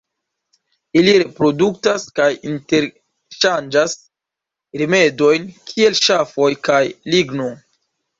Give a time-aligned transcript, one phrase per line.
[0.99, 3.93] Ili produktas kaj interŝanĝas
[4.83, 6.81] rimedojn kiel ŝafoj kaj
[7.17, 7.47] ligno.